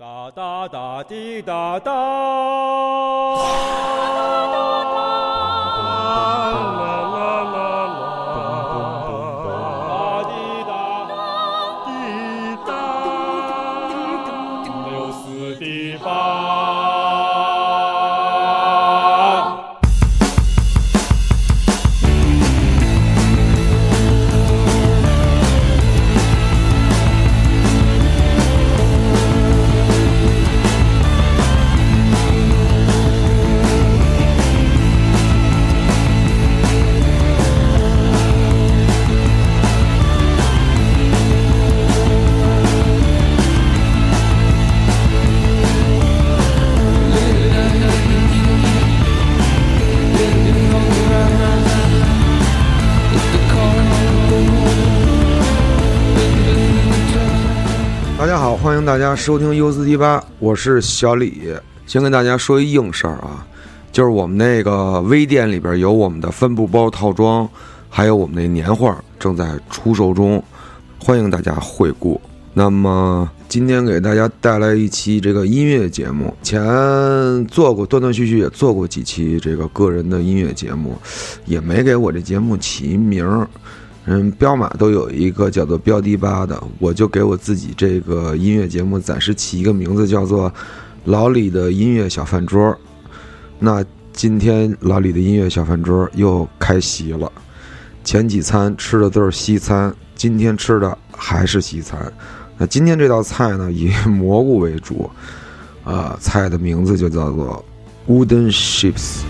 [0.00, 1.92] 哒哒哒滴哒哒。
[1.92, 3.44] 啦
[6.72, 7.19] 啦啦
[58.90, 61.54] 大家收听 U 四 D 八，我是小李。
[61.86, 63.46] 先跟大家说一硬事儿啊，
[63.92, 67.48] 就是我们那个微店里边有我们的帆布包套装，
[67.88, 70.42] 还有我们那年画正在出售中，
[70.98, 72.20] 欢迎大家惠顾。
[72.52, 76.60] 那么今天给大家带来一期这个音乐节目，前
[77.46, 80.98] 做过断断续续也做过几期这个个人的音乐节目，
[81.46, 83.48] 也没给我这节目起名儿。
[84.06, 90.52] 嗯，彪马都有一个叫做标迪吧的，我就给我自己这个音乐节目暂时起一个名字，叫做
[91.04, 92.76] 老李的音乐小饭桌。
[93.58, 97.30] 那今天老李的音乐小饭桌又开席了，
[98.02, 102.12] 前几餐吃的都是西餐，今天吃的还是西餐。
[102.56, 105.08] 那今天这道菜呢，以 蘑菇为主，
[105.84, 107.64] 啊、菜的名字就叫做
[108.08, 109.20] Wooden Ships。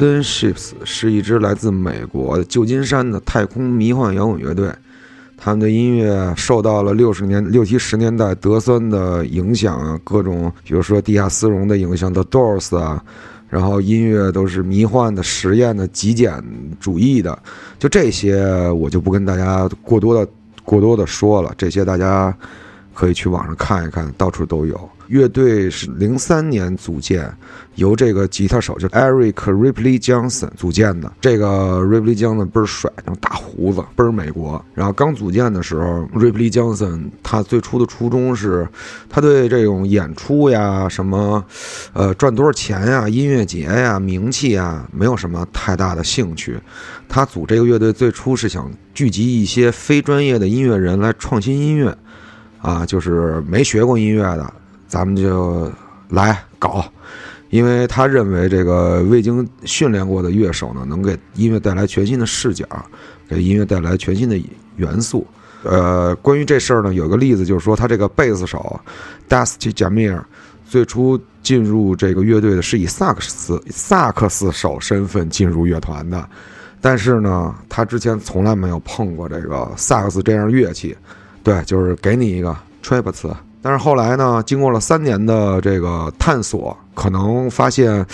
[0.00, 4.72] The Ships 是一支来自美国旧金山的太空迷幻摇滚乐队，
[5.36, 13.04] 他们的音乐受到了六十年六七十年代德森的影响，各种比如说地下丝绒的影响的 Doors 啊，
[13.50, 16.42] 然后音乐都是迷幻的、实验的、极简
[16.80, 17.38] 主义的，
[17.78, 20.26] 就这些我就不跟大家过多的
[20.64, 22.34] 过多的说了，这些大家
[22.94, 24.88] 可以去网上看一看，到处都有。
[25.08, 27.28] 乐队是零三年组建，
[27.74, 31.12] 由这个吉他手就 Eric Ripley Johnson 组建的。
[31.20, 34.64] 这个 Ripley Johnson 倍儿帅，那大胡子，倍儿美国。
[34.72, 38.68] 然后刚组建的时候，Ripley Johnson 他最初的初衷是，
[39.08, 41.44] 他对这种演出呀、什么，
[41.92, 46.56] 呃，赚多少钱呀、音乐节呀、名气呀，没有什么太大的兴趣。
[47.08, 51.92] 他组这个乐队最初是想聚集一些非专业的音乐人来创新音乐，
[52.60, 54.52] 啊，就是没学过音乐的，
[54.86, 55.70] 咱们就
[56.08, 56.84] 来搞，
[57.48, 62.66] 因为他认为这个未经训练过的乐手呢，能给音乐带来全新的视角，
[63.28, 64.38] 给音乐带来全新的
[64.76, 65.26] 元素。
[65.62, 68.78] 呃，关于这事儿呢，有个例子就是说，他这个贝斯手
[69.28, 70.22] Dusty Jamir
[70.66, 76.28] 最初进入这个乐队的是以萨克斯萨克斯手身份进入乐团的，
[76.80, 80.96] 但是呢，他之前从来没有碰过这个萨克斯这样乐器。
[81.42, 83.30] 对，就是给你一个 TRIP 词。
[83.62, 88.06] 但是后来呢，经过了三年的这个探索，可能发现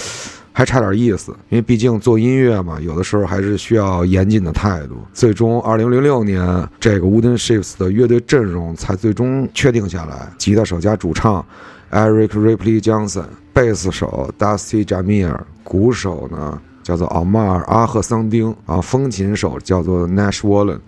[0.53, 4.97] 还差点意思，因为毕竟做音乐嘛，有的时候还是需要严谨的态度。
[5.13, 11.45] 最终，二零零六年，这个 Wooden Ships 的乐队阵容才最终确定下来：吉他手加主唱
[11.93, 20.81] Eric Ripley Johnson，贝斯手 Dusty Jamir，鼓手呢叫做 Ahmar 阿赫桑丁啊，风琴手叫做 Nash Wallen。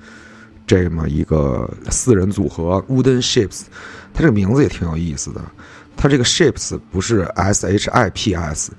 [0.69, 3.63] 这么一个四人组合 Wooden Ships，
[4.13, 5.41] 它这个名字也挺有意思的。
[5.97, 8.71] 它这个 Ships 不是 S H I P S，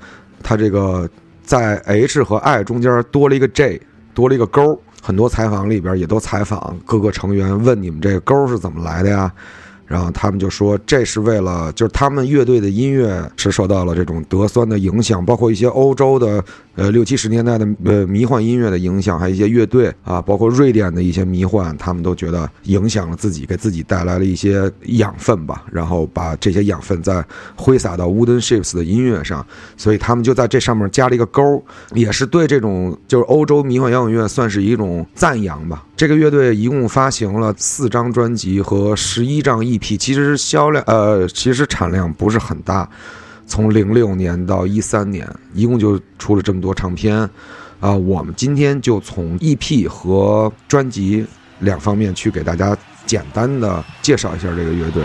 [0.43, 1.09] 它这个
[1.43, 3.81] 在 H 和 I 中间多了一个 J，
[4.13, 4.79] 多了一个勾。
[5.01, 9.31] 很多采访里边也都采访各个成员，问你们这个勾是怎么来的呀？
[9.85, 16.43] 然后他们就说，这是为了，就是他们乐队的音乐是受到了这种德酸的影响，包括一些欧洲的，
[16.79, 25.65] 呃六七十年代的呃迷幻音乐的影响，还有一些乐队啊，包括瑞典的一些迷幻，他们都觉得影响了自己，给自己带来了一些养分吧。
[25.71, 27.23] 然后把这些养分再
[27.55, 29.45] 挥洒到 Wooden Ships 的音乐上，
[29.77, 35.85] 所以他们就在这上面加了一个勾，也是对这种就是欧洲迷幻摇滚乐算是一种赞扬吧。
[35.97, 42.89] 这个乐队一共发行了四张专辑和十一张 EP，其实销量呃，其实产量不是很大。
[43.49, 47.27] 从零六年到一三年，一共就出了这么多唱片。
[47.79, 51.25] 啊，我们今天就从 EP 和专辑
[51.59, 55.03] 两方面去给大家简单的介绍一下这个乐队。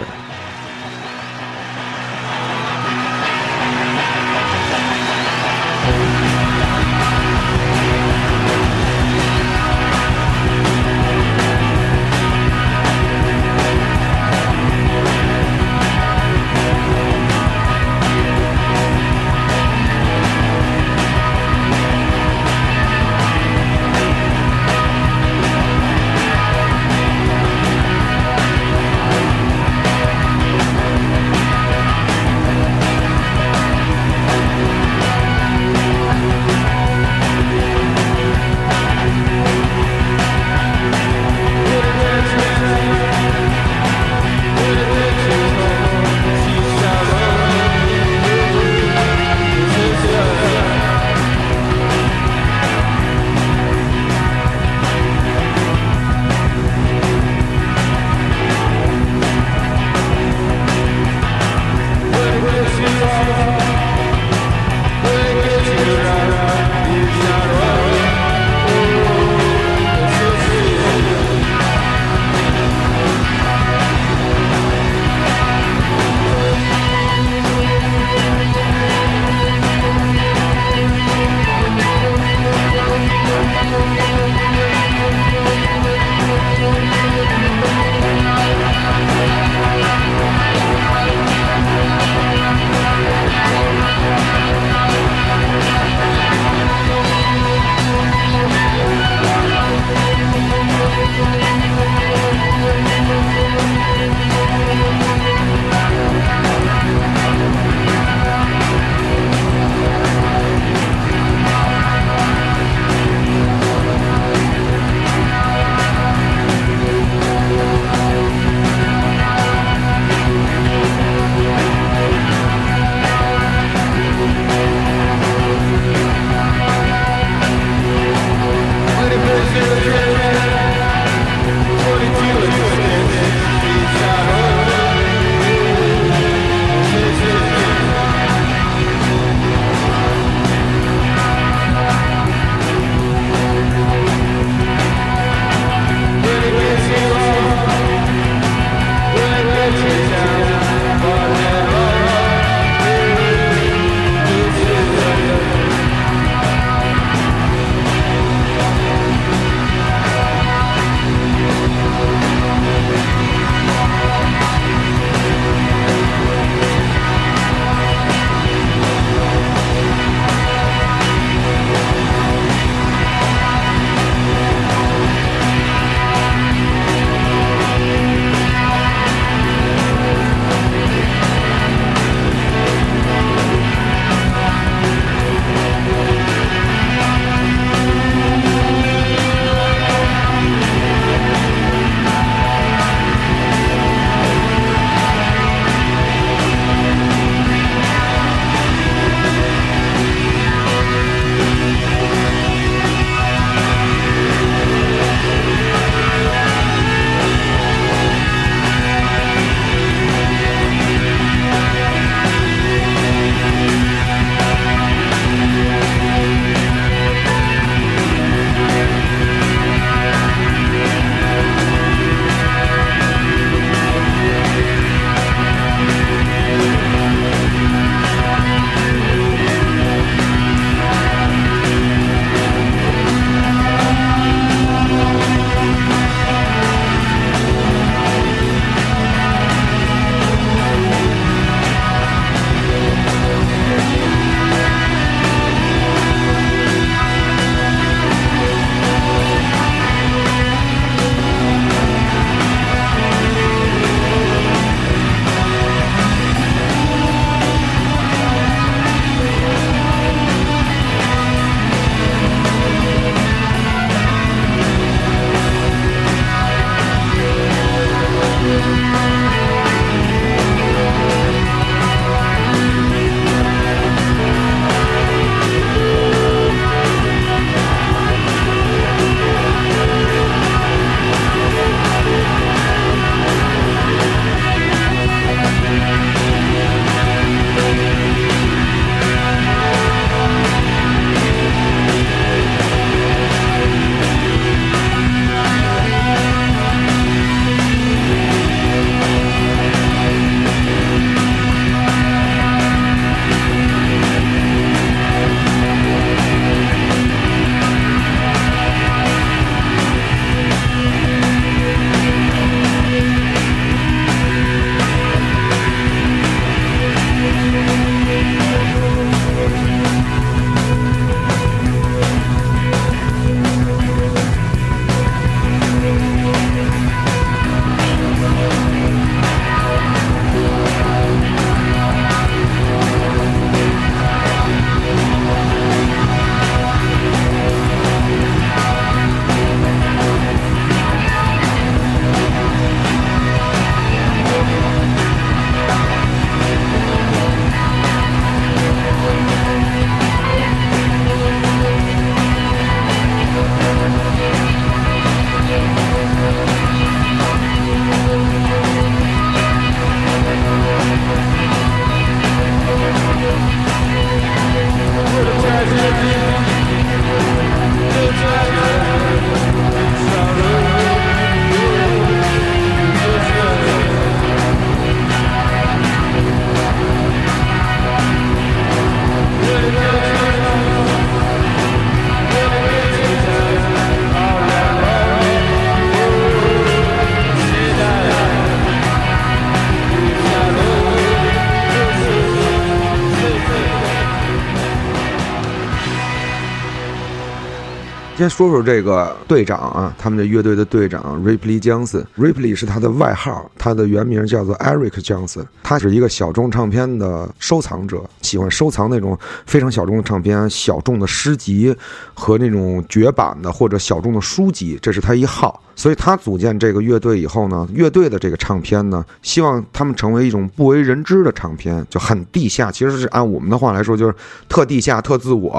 [398.25, 402.07] 先说说这个队长啊，他们的乐队的队长 Ripley Johnson。
[402.16, 405.45] Ripley 是他的外号，他的原名叫做 Eric Johnson。
[405.62, 411.76] 他是一个小众唱片的收藏者，喜欢收藏那种非常小众的唱片、小众的诗集
[412.14, 415.61] 和那种绝版的或者小众的书籍，这是他一号。
[415.76, 422.71] 所以他组建这个乐队以后呢，乐队的这个唱片呢，希望他们成为一种不为人知的唱片，就很地下。
[422.71, 424.14] 其实是按我们的话来说，就是
[424.49, 425.50] 特地下、特自我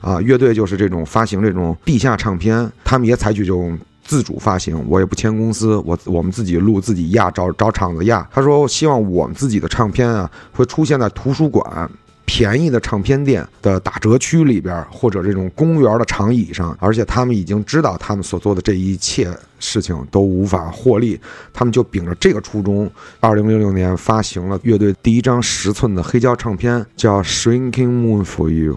[0.00, 0.20] 啊。
[0.20, 8.26] 乐队就是这种发行这种地下唱片，他们也采取这种自主发行，我也不签公司，我我们自己录、自己压，找找厂子压。
[8.32, 11.90] 他说，希望我们自己的唱片啊，会出现在图书馆。
[12.34, 21.20] 便宜的唱片店的打折区里边，或者这种公园的长椅上，而且他们已经知道他们所做的这一切事情都无法获利，
[21.52, 28.72] 他们就秉着这个初衷，二零零六年发行了乐队第一张十寸的黑胶唱片，叫《Shrinking Moon for You》。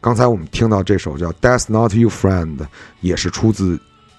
[0.00, 2.58] 刚才我们听到这首叫《That's Not Your Friend》，
[3.00, 3.76] 也是出自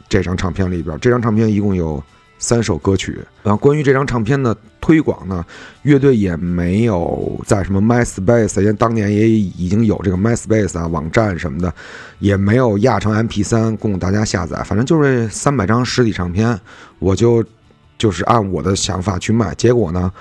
[0.09, 0.99] 这张唱片里边。
[0.99, 2.03] 这张唱片一共有。
[2.41, 5.45] 三首歌曲，然后关于这张唱片的推广呢，
[5.83, 11.71] 乐队也没有在什么 MySpace，因为当年也已经有这个 MySpace 啊网站什么的，
[12.17, 16.59] 也没有压成 MP3 供大家下载，反正就是三百张实体唱片，
[16.97, 17.45] 我就
[17.97, 20.11] 就是按我的想法去卖，结果呢，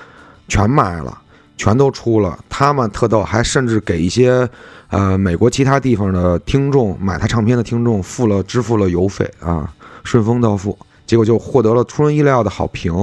[0.47, 1.19] 全卖了，
[1.57, 2.39] 全都出了。
[2.51, 4.47] 他们特逗，还甚至给一些
[4.91, 9.73] 呃美国其他地方的听众买他唱片的听众付了支付了邮费啊，
[10.05, 10.79] 顺丰到付。
[11.11, 12.95] 结果就获得了出人意料的好评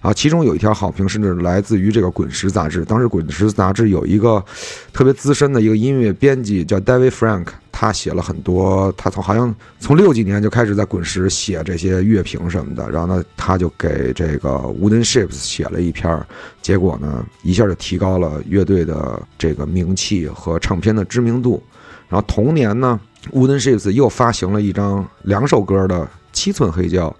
[0.00, 0.10] 啊！
[0.10, 2.82] 其中有一条好评甚至来自于这个《滚石》杂志。
[2.82, 4.42] 当时《滚石》杂志有一个
[4.90, 12.88] 特别资深的一个音乐编辑叫 David Frank，他写了很多，他从好像从六几年就开始在《滚石》写这些乐评什么的。
[12.88, 14.48] 然后呢，他就给这个
[14.80, 16.18] Wooden Ships 写了一篇，
[16.62, 21.62] 结果呢，一下就提高了乐队的这个名气和唱片的知名度。
[22.08, 22.98] 然后同年呢
[23.30, 26.08] ，Wooden Ships 又发行了一张两首歌的。
[26.32, 27.14] 七寸黑胶，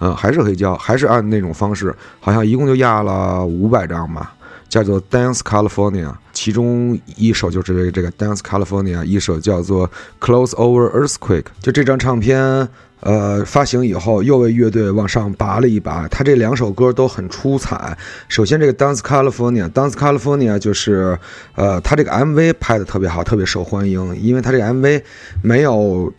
[0.00, 4.34] 嗯，还是黑胶，还是按那种方式，好像一共就压了五百张吧，
[4.68, 9.88] 叫做《Dance California》，其中一首就是这个这个《Dance California》，一首叫做
[10.20, 11.42] 《Close Over Earthquake》。
[11.60, 12.68] 就这张唱片，
[13.00, 16.06] 呃，发行以后又为乐队往上拔了一拔。
[16.08, 17.96] 他这两首歌都很出彩。
[18.28, 21.18] 首先，这个《Dance California》，《Dance California》就是，
[21.54, 25.02] 呃，他这个 MV 拍的特别好，特别受欢迎，因为他这个 MV
[25.42, 26.12] 没有。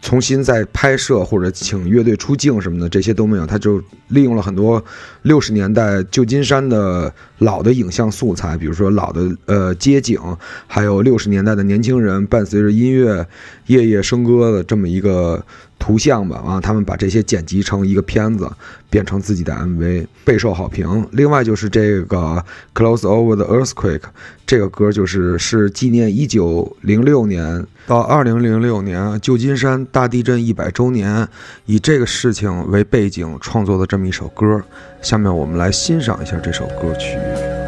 [0.00, 4.82] 重新再拍摄或者请乐队出镜什么的，这些都没有，他就利用了很多
[5.22, 10.18] 六十年代旧金山的老的影像素材，比如说老的呃街景，
[10.66, 13.26] 还有六十年代的年轻人伴随着音乐
[13.66, 15.44] 夜夜笙歌的这么一个。
[15.80, 18.48] 图像吧，啊，他们把这些剪辑成一个片子，
[18.88, 21.08] 变成自己的 MV，备受好评。
[21.12, 22.16] 另外就是这个
[22.74, 23.98] 《Close Over the Earthquake》，
[24.46, 31.26] 这个歌就是是纪念一九零六年到二零零六年旧金山大地震一百周年，
[31.64, 34.62] 以这个事情为背景创作的这么一首歌。
[35.00, 37.16] 下面我们来欣赏一下这首歌曲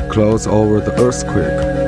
[0.13, 1.79] 《Close Over the Earthquake》。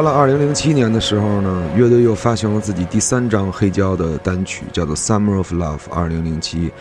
[0.00, 6.72] 到了二零零七年的时候呢，乐队又发行了自己第三张黑胶的单曲，叫做《Summer of Love》二零零七。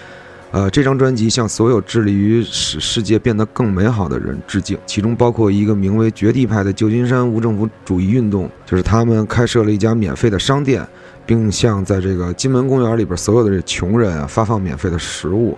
[0.51, 10.88] 呃，这张专辑向所有致力于使世界变得更美好的人致敬，其中包括一个名为“绝地派”的旧金山无政府主义运动，就是他们开设了一家免费的商店，
[11.25, 15.58] 并向在这个金门公园里边所有的这穷人啊发放免费的食物，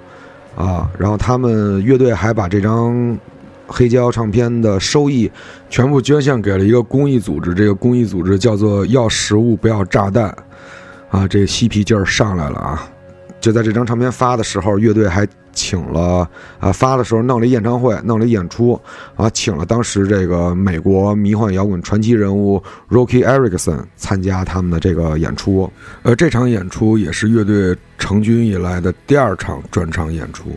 [0.56, 3.16] 啊，然后他们乐队还把这张
[3.72, 5.32] 黑胶唱片的收益
[5.70, 10.26] 全部捐献给了一个公益组织，这个公益组织叫做“要食物不要炸弹”，
[11.10, 12.88] 啊，这个嬉皮劲儿上来了啊！
[13.40, 16.30] 就在这张唱片发的时候，乐队还请了
[16.60, 18.80] 啊，发的时候弄了一演唱会，弄了一演出
[19.16, 25.68] 啊，请了当时这个美国迷幻摇滚传奇人物 Rocky Erickson 参加他们的这个演出。
[26.04, 30.52] 呃，这场演出也是乐队成军以来的第二场专场演出。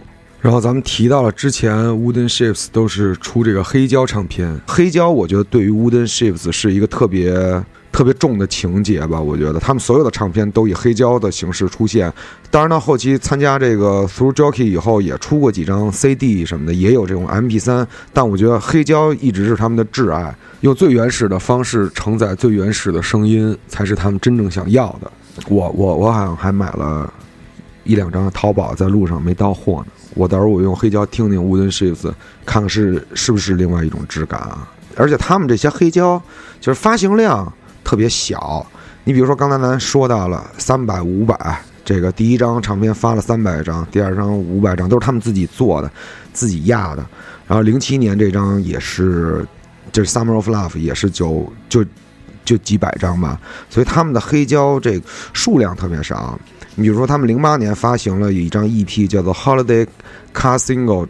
[0.44, 7.64] 然后咱们提到了之前 Wooden Ships 都是出这个黑胶唱片，黑胶我觉得对于 Wooden Ships 是一个特别。
[7.94, 12.12] 特别重的情节吧，我觉得他们所有的唱片都以黑胶的形式出现。
[12.50, 17.86] 当然到后期参加这个 Through Jockey 以后，也出过几张 CD 什么的，也有这种 MP3。
[18.12, 25.08] 但我觉得黑胶一直是他们的挚爱，用最原始的方式承载最原始的声音，才是他们真正想要的。
[25.48, 27.08] 我我我好像还买了
[27.84, 29.92] 一两张淘宝，在路上没到货呢。
[30.14, 32.12] 我到时候我用黑胶听听 Wooden Ships，
[32.46, 34.72] 看看是是不是另外一种质感啊。
[34.96, 36.22] 而且他们这些黑胶
[36.60, 37.52] 就是发行量。
[37.86, 38.66] 特别小，
[39.04, 45.90] 你比如说刚才咱说到了三百五百，这个第一张唱片发了三百张，第二张五百张都是他们自己做的，
[46.32, 47.04] 自己压的。
[47.46, 49.44] 然后零七年这张也是，
[49.92, 51.84] 就是《Summer of Love》也是就就
[52.42, 54.98] 就几百张吧，所以他们的黑胶这
[55.34, 56.38] 数量特别少。
[56.74, 59.86] 你比如说他们零八年发行了一张 EP 叫做《Holiday
[60.34, 61.06] Car Single》，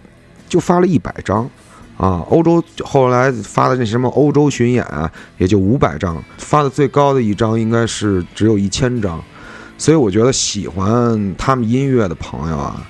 [0.49, 1.49] 就发了一百张。
[1.97, 9.23] 啊，欧洲后来发的那什么欧洲巡演啊，也就五百张，发的最高的一张应该是只有一千张，
[9.79, 12.85] 所以我觉得喜欢他们音乐的朋友啊，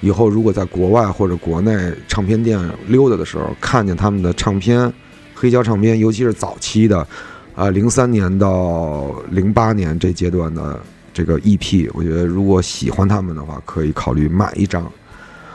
[0.00, 4.92] 以后如果在国外或者国内唱片店溜达的时候，看见他们的唱片，
[5.36, 7.06] 黑胶唱片，尤其是早期的，
[7.54, 10.80] 啊，零三年到零八年这阶段的
[11.18, 14.88] 这个 EP，我觉得如果喜欢他们的话，可以考虑买一张。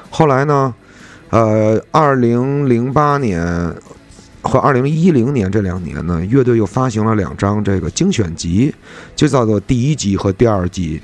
[0.10, 0.76] 后来呢？
[1.30, 3.42] 呃，二零零八年
[4.42, 8.76] 和二零一零年这两年呢，乐队又发行了两张这个精选集，
[9.16, 11.02] 就叫做第一集和第二集，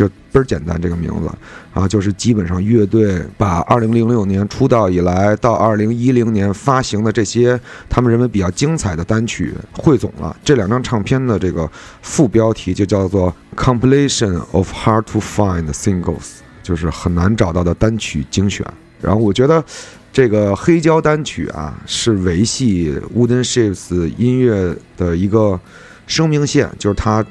[0.00, 1.28] 就倍儿简单这个名字
[1.74, 10.34] 啊，就是基本上乐队把二零零六年出道以来到二零一零年发行的这些他们认为比较精彩的单曲汇总了。
[10.42, 18.66] 这两张唱片的这个副标题就叫做 Compilation of Hard to Find Singles，就是很难找到的单曲精选。
[19.02, 19.62] 然后我觉得，
[20.10, 25.60] 这个黑胶单曲啊，是维系 Wooden Ships 音乐的一个
[26.06, 27.22] 生命线，就是它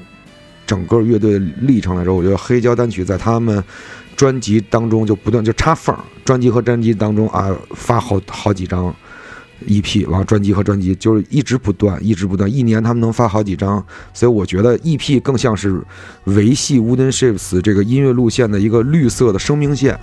[0.70, 3.64] 整个乐队历程来说，我觉得黑胶单曲在他们
[4.16, 8.94] 专辑当中就不断就插缝，专辑和专辑当中啊发好好几张。
[9.68, 15.82] EP 然后专辑和专辑就是一直不断，一直不断，一年他们能发好几张，所以我觉得 EP 更像是
[16.26, 20.00] 维系 Wooden Ships 这个音乐路线的一个绿色的生命线，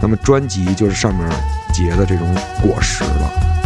[0.00, 1.28] 那么专辑就是上面
[1.74, 3.59] 结的这种果实了。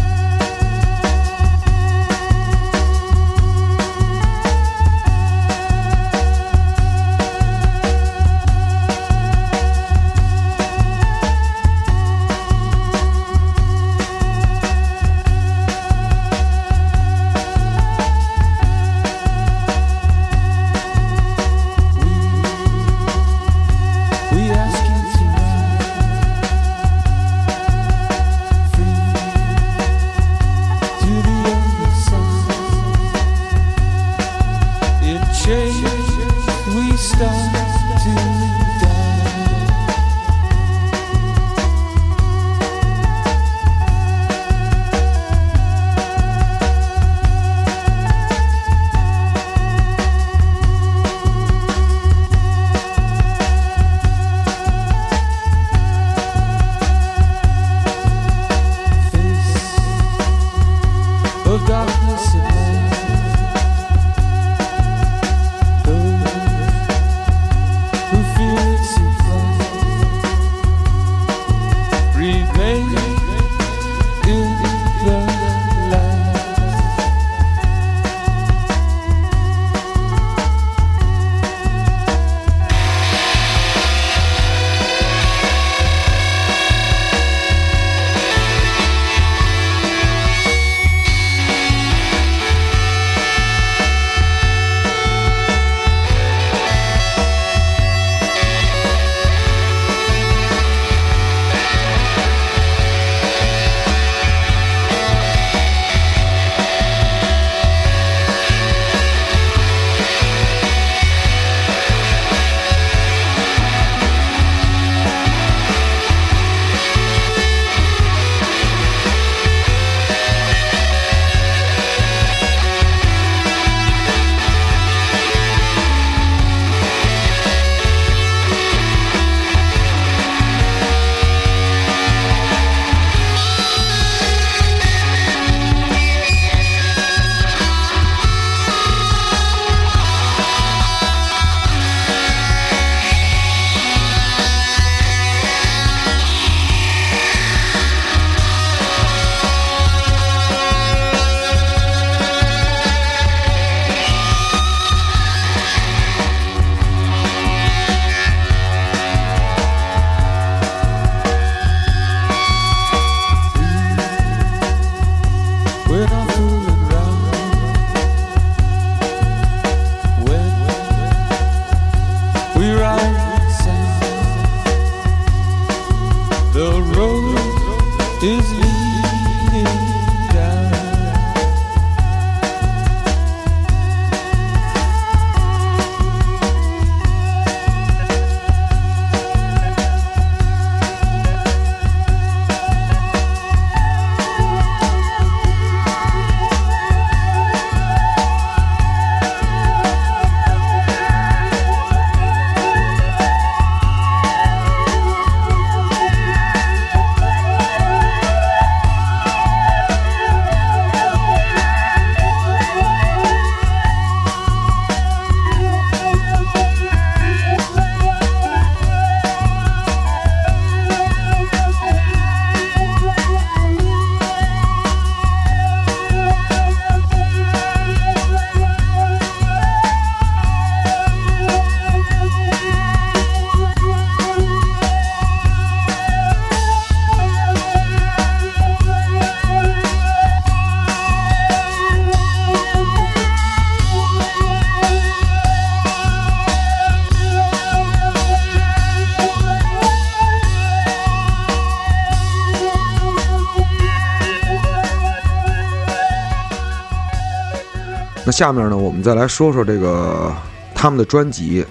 [258.35, 260.35] 下面呢，我们再来说说这个
[260.75, 261.65] 他们的专辑。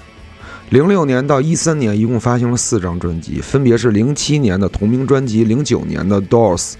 [0.69, 6.71] 零六年到一三年，一共发行了四张专辑，分别是零七年的同名专辑、零九年的《Doors》、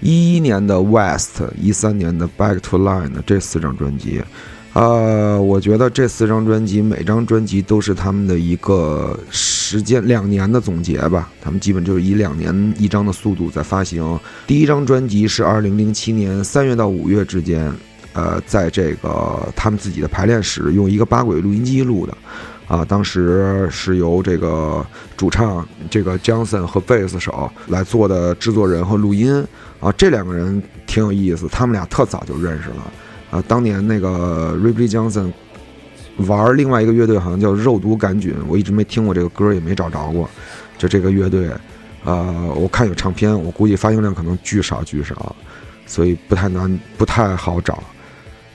[0.00, 4.20] 一一年的《West》、一三年的《Back to Line》这四张专辑。
[4.72, 11.30] 呃，我觉得这四张专辑，每张专辑都是他们的一个时间两年的总结吧。
[11.40, 14.18] 他们基本就是以两年一张的速度在发行。
[14.48, 17.72] 第一张专辑是二零零七年三月到五月之间，
[18.12, 22.16] 呃，在这个他们自己的排练室用一个八轨录音机录的。
[22.66, 29.44] 啊，当时是由这个主唱这个 Johnson 和贝斯手来做的制作人和录音
[29.80, 32.92] 啊，这两个人挺有意思，他们俩特早就认识了
[33.32, 33.42] 啊。
[33.48, 35.32] 当年那个 Ripley Johnson
[36.28, 40.30] 玩另外一个乐队，好像叫肉毒杆菌，我一直没听过这个歌，也没找着过。
[40.78, 41.50] 就这个乐队，
[42.04, 45.34] 呃，我看有唱片，我估计发行量可能巨少巨少，
[45.86, 47.82] 所以不太难，不太好找。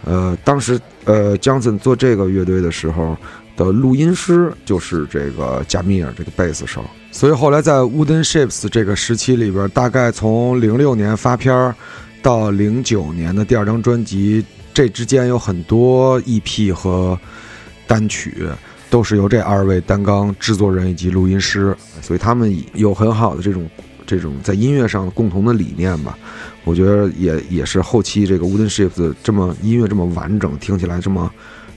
[0.06, 3.18] 呃，当时呃，Johnson 做这个乐队的时候。
[3.58, 11.74] 的录音师就是这个加米尔这个贝斯手，所以后来在 Wooden Ships 这个时期里边，大概从零六年发片儿
[12.22, 17.18] 到零九年的第二张专辑，这之间有很多 EP 和
[17.88, 18.46] 单曲
[18.90, 23.66] 都是由这二位担纲制作人以及录音师，所以他们有很好的这种
[24.06, 26.18] 这种在音乐上共同的理念吧。
[26.64, 31.32] 我觉得也也是后期这个 Wooden Ships 这么音乐这么完整，听起来这么。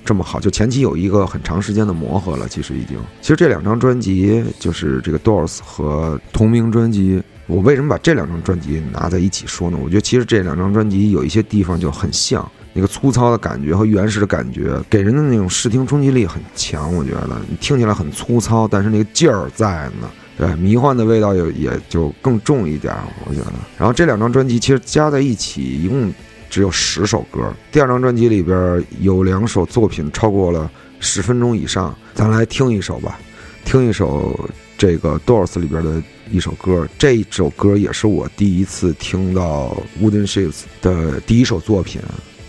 [0.04, 2.48] 这么好，就前期有一个很长时间的磨合了。
[2.48, 7.22] 其实已经，其实这两张专辑就是这个 Doors 和同名专辑。
[7.46, 9.76] 我为什么把这两张专辑拿在一起说呢？
[9.78, 16.94] 我觉得其实这两张专辑有一些地方就很像，那个粗糙的感觉和原始的感觉，给人的那种视听冲击力很强。
[16.94, 20.08] 我觉得你听起来很粗糙，但是那个劲儿在呢。
[20.38, 22.94] 对，迷幻的味道也也就更重一点。
[23.26, 26.10] 我觉得，然后这两张专辑其实加在一起一共。
[26.50, 33.18] 只有十首歌，第二张专辑里边有两首作品超过了十分钟以上，咱来听一首吧，
[33.66, 34.48] 听一首
[34.78, 42.00] 这个 Doors 里边的一首歌，这首歌也是我第一次听到 Wooden Ships 的第一首作品，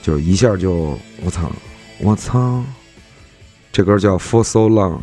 [0.01, 1.51] 就一下就我操，
[1.99, 2.63] 我操，
[3.73, 4.99] 这歌叫 For So Long。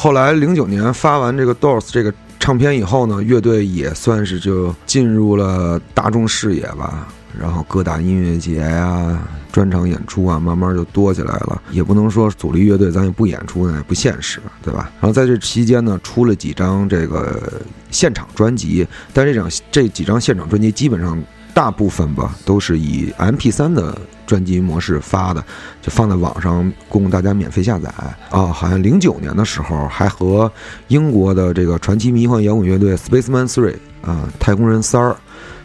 [0.00, 7.08] 后来零九年发完这个 Doors 这个唱片以后呢，乐队也算是就进入了大众视野吧。
[7.36, 9.20] 然后各大音乐节呀、
[9.50, 11.60] 专场演出啊，慢慢就多起来了。
[11.72, 14.88] 也不能说主力乐队咱也不演出呢，也不现实，对吧？
[15.00, 17.52] 然后在这期间呢，出了几张这个
[17.90, 21.20] 现场专辑，但这张这几张现场专辑基本上
[21.52, 23.98] 大部分吧，都是以 MP3 的
[24.28, 25.44] 专辑模式发的，
[25.82, 27.92] 就放在网上供大家免费下载
[28.30, 28.46] 啊。
[28.52, 30.48] 好像零九年的时候，还和
[30.86, 35.16] 英国的这个传奇迷幻摇滚乐队 Spaceman Three 啊，太空人三儿。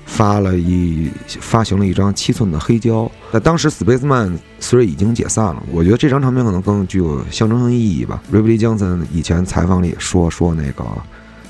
[0.06, 1.10] 发了一
[1.40, 5.64] 发行了一张七寸的黑胶，那当时 Spaceman Three 已经解散了。
[5.72, 8.22] 我觉得这张唱片可能更具有象征性意义吧。
[8.30, 10.84] Ray Johnson 以前采访里说说那个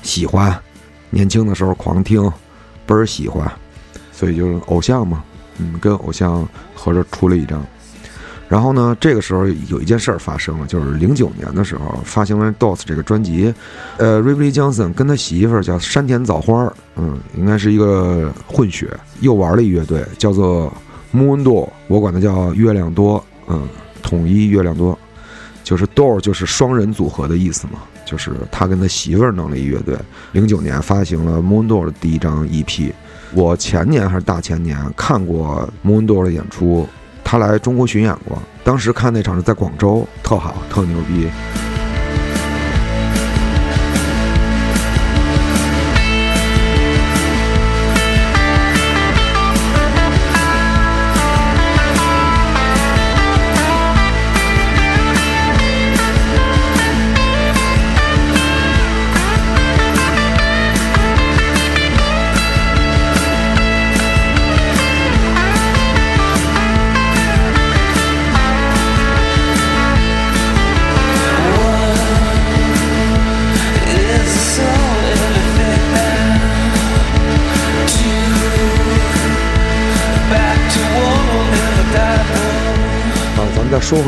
[0.02, 0.56] 喜欢，
[1.10, 2.32] 年轻的时候狂听，
[2.86, 3.50] 倍儿喜欢，
[4.12, 5.24] 所以就是偶像嘛，
[5.58, 7.64] 嗯，跟偶像合着出了一张。
[8.46, 13.52] 然后呢，这个时候有一件事儿发生了，就是零九年的时候发行了《Dots》这个专辑，
[13.96, 18.88] 呃，Ray Johnson 跟他媳妇儿叫山田枣花，嗯，应该是一个混血，
[19.20, 20.70] 又玩了一乐队，叫做
[21.12, 23.66] Moon Door，我管它叫月亮多，嗯，
[24.02, 24.96] 统一月亮多，
[25.64, 29.96] 就是 Door 就是双人组合的意思嘛，就是他跟他媳妇儿弄了一乐队，
[30.32, 32.92] 零九年发行了 Moon Door 的第一张 EP，
[33.34, 36.86] 我前年还是大前年看过 Moon Door 的演出。
[37.24, 41.28] 他来中国巡演过，当时看那场是在广州，特好，特牛逼。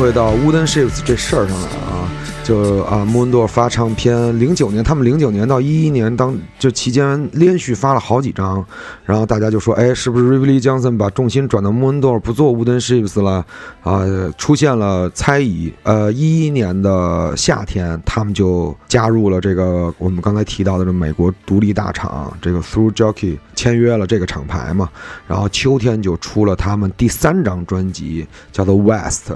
[0.07, 2.09] 回到 Wooden Ships 这事儿上来啊，
[2.41, 8.65] 就啊，Moondor 发唱片，零九年，他们零九年到一一年当就期间连续发了好几张，
[9.03, 13.45] 然后大家就说，哎，是不是 Rivley Johnson 把重心转到 Moondor 不做 Wooden Ships 了？
[13.83, 14.05] 啊，
[14.37, 15.73] 出现了猜疑。
[15.83, 24.87] 呃，一一年的夏天，他们就加入了这个我们刚才提到的这美国独立大厂这个 Through Jockey 签约了这个厂牌嘛，
[25.27, 29.33] 然后秋天就出了他们第三张专辑，叫做 West。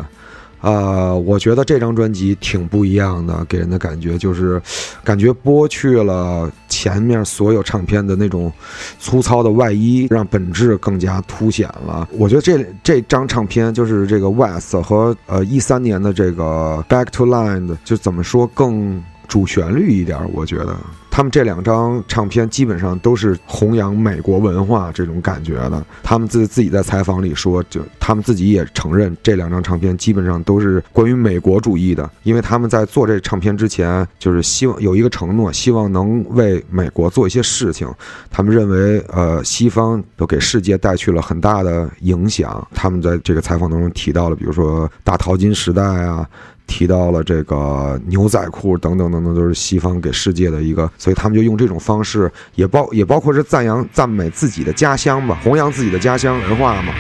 [0.62, 4.62] 呃，我觉得这张专辑挺不一样的，给人的感觉就是，
[5.04, 8.52] 感觉剥去了前面所有唱片的那种
[9.00, 12.08] 粗糙的外衣，让本质更加凸显了。
[12.12, 20.18] 我觉得这这张唱片就是这个 West 和呃一三年的这个 Back to Land，就怎么说更主旋律一点？
[20.34, 20.78] 我觉得。
[21.12, 25.86] 他们这两张唱片基本上都是弘扬美国文化这种感觉的。
[26.02, 32.10] 他们自自己在采访里说，就他们自己也承认，这两张唱片基本上都是关于美国主义的。
[32.24, 37.88] 因为他们在做这唱片之前，就是希望有一个承诺，希望能为美国做一些事情。
[38.30, 42.66] 他们认为，呃，西方都给世界带去了很大的影响。
[42.74, 46.26] 他们在这个采访当中提到了，比如说大淘金时代啊。
[46.72, 56.94] 提到了这个牛仔裤等等等等，都是西方给世界的一个，所以他们就用这种方式，也包也包括是赞扬赞美自己的家乡吧，弘扬自己的家乡文化嘛。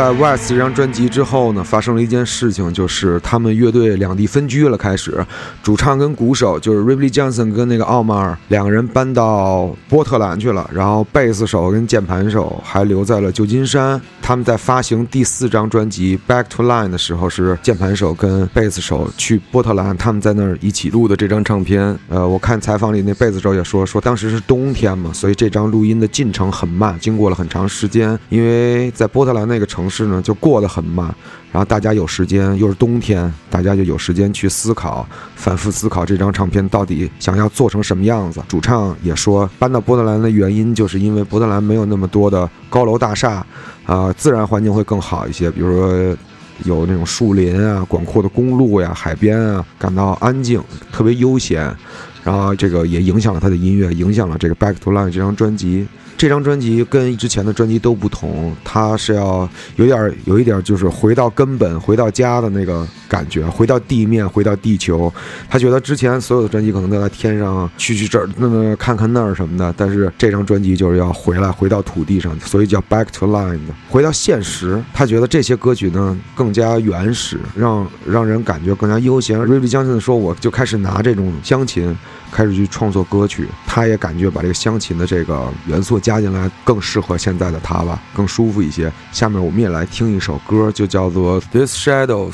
[0.00, 4.74] 在 West 这张专辑之后呢，发生了一件事情，就是他们乐队两地分居了。
[4.74, 5.22] 开始，
[5.62, 14.00] 主唱跟鼓手就是 Ripley Johnson 跟那个奥马尔两个人搬到波特兰去了，然后贝斯手跟键盘手还留在了旧金山。
[14.22, 21.94] 他们在发行第四张专辑《Back to Line》的时候，是键盘手跟贝斯手去波特兰，他们在那儿一起录的这张唱片。
[22.08, 31.14] 呃，我看采访里那贝斯手也说，说当时是冬天嘛，所以这张录音的进程很慢，经过了很长时间，因为在波特兰那个城市呢，就过得很慢。
[31.52, 38.40] 然后大家有时间，又是冬天，大家就有时间去思考，反复思考这张唱片到底想要做成什么样子。
[38.46, 43.44] 主唱也说，搬到波特兰的原因就是因为波特兰没有那么多的高楼大厦，
[43.84, 46.16] 啊，自然环境会更好一些，比如说
[46.64, 50.62] 有那种树林啊、广阔的公路呀、海边啊，感到安静，
[50.92, 51.74] 特别悠闲。
[52.22, 55.88] 然后这个也影响了他的音乐，影响了这个《Back to Line》这张专辑。
[56.20, 65.10] 这张专辑跟之前的专辑都不同，它是要有点有一点就是回到根本、回到家的那个感觉，回到地面、回到地球。
[65.48, 73.58] 他觉得之前所有的专辑可能都在天上去去这儿、那么看看那儿什么的，但是这张专辑就是要回来，回到土地上，所以叫 Back to Line，
[73.88, 74.78] 回到现实。
[74.92, 79.38] 他觉得这些歌曲呢更加原始，让让人感觉更加悠闲。
[79.38, 81.96] 瑞比将军说，我就开始拿这种乡琴。
[82.30, 88.92] 开始去创作歌曲，他也感觉把这个湘琴的这个元素加进来更适合现在的他吧，更舒服一些。
[89.12, 92.32] 下面我们也来听一首歌，就叫做《This Shadows》，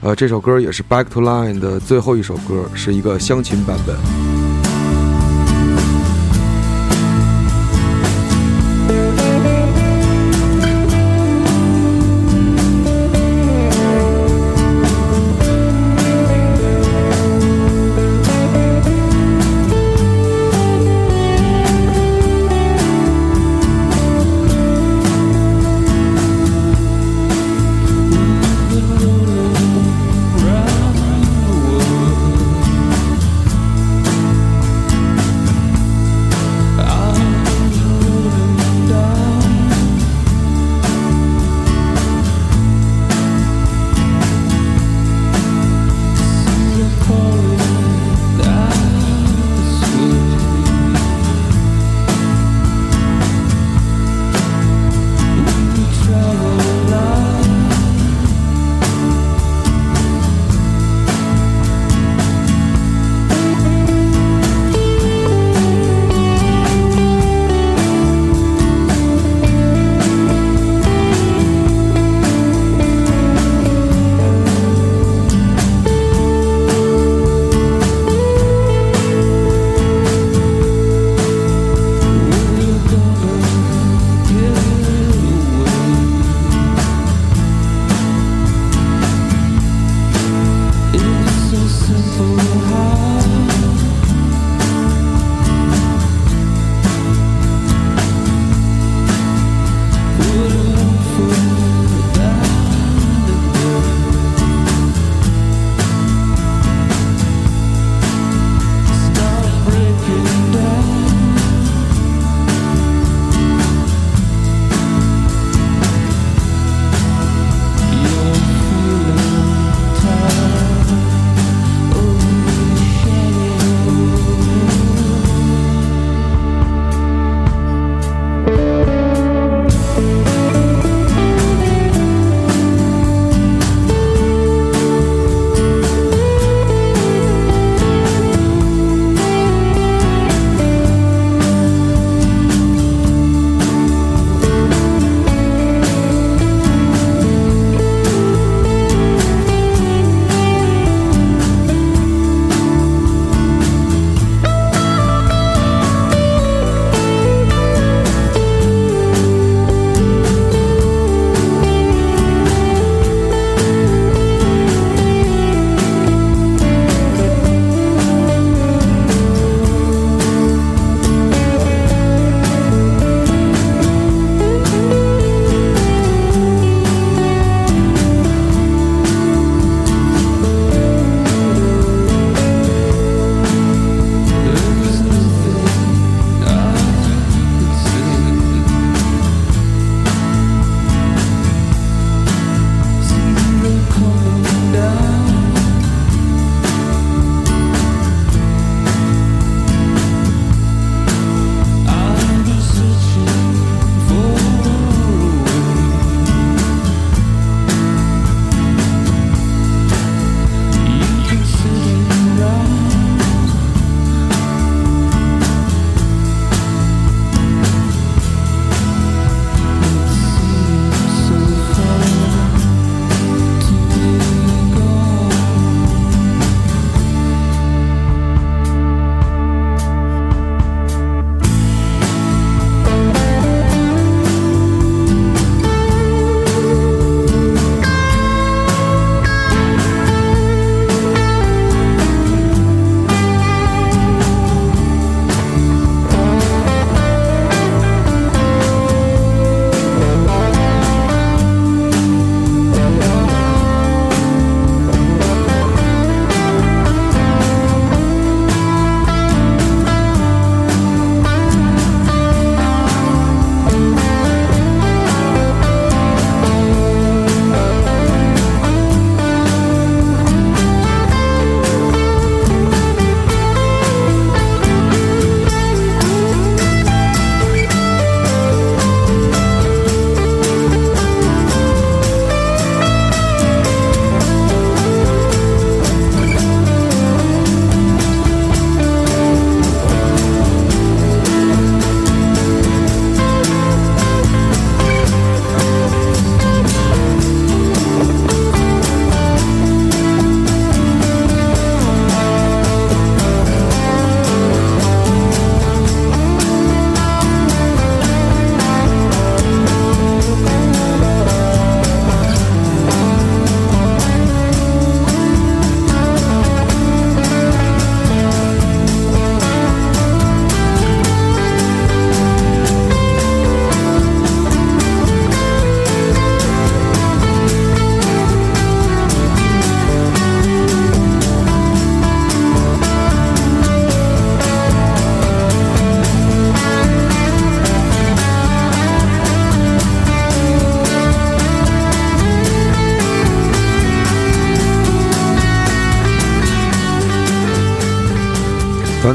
[0.00, 4.31] 呃，这首歌也是《Back to Line》的最后一首歌，是一个湘琴版本。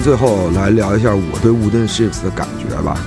[0.07, 2.97] 最后来聊一下我对 Wooden Ships 的感觉吧。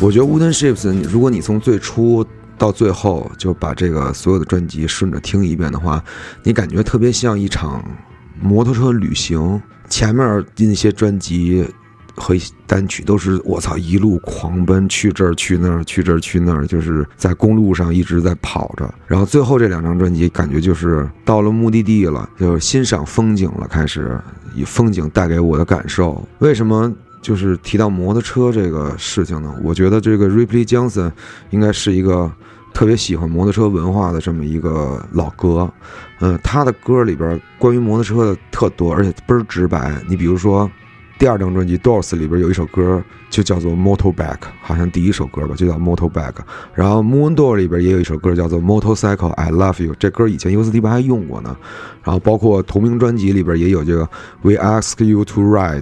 [0.00, 2.24] 我觉得 Wooden Ships，如果你从最初
[2.56, 6.00] 到最后就把这个所有的专辑顺着听一遍的话，
[6.44, 7.84] 你感觉特别像一场
[8.40, 9.60] 摩托车旅行。
[9.88, 11.66] 前面那些专辑。
[12.16, 12.34] 和
[12.66, 18.92] 单曲都是我操一路狂奔去这儿去那儿去这儿去那儿，就是在公路上一直在跑着。
[19.06, 24.16] 然后最后这两张专辑感觉就是到了目的地了，就是欣赏风景了，开始
[24.54, 26.26] 以风景带给我的感受。
[26.38, 29.52] 为什么就是提到摩托车这个事情呢？
[29.64, 31.10] 我觉得这个 Ripley Johnson
[31.50, 32.30] 应该是一个
[32.72, 35.68] 特别喜欢摩托车文化的这么一个老哥。
[36.20, 40.00] 嗯，他的歌里边关于摩托车的特多，而且倍儿直白。
[40.08, 40.70] 你比如说。
[41.18, 46.32] 第二张专辑《Doors》里边有一首歌就叫做《Motorback》，好像第一首歌吧，就叫《Motorback》。
[46.74, 51.56] 然后《Moon Door》里边也有一首歌叫做《Motorcycle I Love You》，这歌以前 U 四 D 八还用过呢。
[52.02, 54.04] 然后包括同名专辑里边也有这个
[54.42, 55.80] 《We Ask You to Ride》。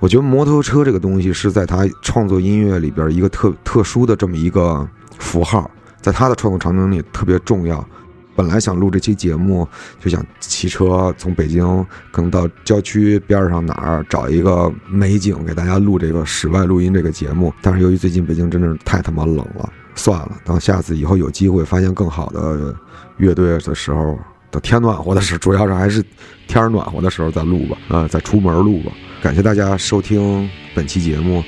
[0.00, 5.70] 我觉得摩托车这个东西是在他创作音乐里边一个特特殊的这么一个符号，
[6.00, 7.86] 在他的创作场景里特别重要。
[8.34, 9.68] 本来想录这期节目，
[10.00, 11.64] 就想骑车从北京
[12.10, 17.52] 可能到郊区边上哪儿找一个美景给大家录这个室外录音这个节目。
[17.60, 22.74] 但是由于最近北京真的是太他妈冷了，算了，等下次以后有机会发现更好的
[23.18, 24.18] 乐队的时候，
[24.50, 26.02] 等天暖和的时候，主要是还是
[26.48, 28.92] 天暖和的时候再录吧，啊，再出门录吧。
[29.22, 31.44] 感谢大家收听本期节目，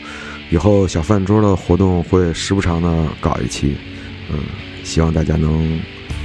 [0.51, 3.77] 以后小饭桌的活动会时不常的搞一期，
[4.31, 4.39] 嗯，
[4.85, 5.81] 希望大家能。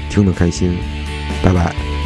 [0.10, 0.78] 听得开心，
[1.44, 1.99] 拜拜。